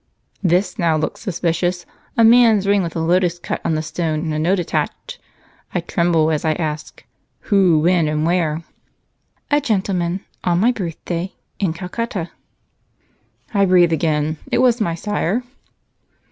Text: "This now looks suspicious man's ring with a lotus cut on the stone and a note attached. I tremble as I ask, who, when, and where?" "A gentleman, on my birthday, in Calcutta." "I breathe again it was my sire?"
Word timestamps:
"This 0.41 0.79
now 0.79 0.97
looks 0.97 1.21
suspicious 1.21 1.85
man's 2.17 2.65
ring 2.65 2.81
with 2.81 2.95
a 2.95 2.99
lotus 2.99 3.37
cut 3.37 3.61
on 3.63 3.75
the 3.75 3.83
stone 3.83 4.21
and 4.21 4.33
a 4.33 4.39
note 4.39 4.57
attached. 4.57 5.19
I 5.75 5.79
tremble 5.81 6.31
as 6.31 6.43
I 6.43 6.53
ask, 6.53 7.03
who, 7.41 7.77
when, 7.77 8.07
and 8.07 8.25
where?" 8.25 8.63
"A 9.51 9.61
gentleman, 9.61 10.21
on 10.43 10.59
my 10.59 10.71
birthday, 10.71 11.35
in 11.59 11.73
Calcutta." 11.73 12.31
"I 13.53 13.65
breathe 13.65 13.93
again 13.93 14.39
it 14.51 14.57
was 14.57 14.81
my 14.81 14.95
sire?" 14.95 15.43